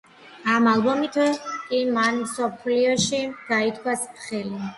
ამ 0.53 0.69
ალბომით 0.69 1.19
კი 1.25 1.81
მან 1.99 2.17
მთელ 2.17 2.23
მსოფლიოში 2.23 3.21
გაითქვა 3.53 3.97
სახელი. 4.09 4.65